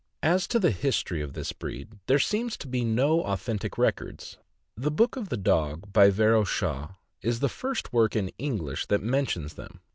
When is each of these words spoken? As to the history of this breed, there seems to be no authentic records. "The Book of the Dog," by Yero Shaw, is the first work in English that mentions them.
As 0.23 0.47
to 0.47 0.57
the 0.57 0.71
history 0.71 1.21
of 1.21 1.33
this 1.33 1.51
breed, 1.53 1.99
there 2.07 2.17
seems 2.17 2.57
to 2.57 2.67
be 2.67 2.83
no 2.83 3.21
authentic 3.23 3.77
records. 3.77 4.39
"The 4.75 4.89
Book 4.89 5.15
of 5.15 5.29
the 5.29 5.37
Dog," 5.37 5.93
by 5.93 6.09
Yero 6.09 6.43
Shaw, 6.43 6.93
is 7.21 7.39
the 7.39 7.47
first 7.47 7.93
work 7.93 8.15
in 8.15 8.29
English 8.39 8.87
that 8.87 9.03
mentions 9.03 9.53
them. 9.53 9.79